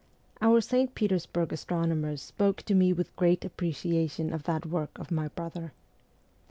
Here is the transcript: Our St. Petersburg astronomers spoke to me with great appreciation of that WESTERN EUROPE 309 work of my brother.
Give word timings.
Our 0.41 0.61
St. 0.61 0.95
Petersburg 0.95 1.53
astronomers 1.53 2.23
spoke 2.23 2.63
to 2.63 2.73
me 2.73 2.91
with 2.91 3.15
great 3.15 3.45
appreciation 3.45 4.33
of 4.33 4.41
that 4.45 4.65
WESTERN 4.65 4.71
EUROPE 4.73 4.91
309 4.95 4.95
work 4.95 4.97
of 4.97 5.11
my 5.11 5.27
brother. 5.35 5.73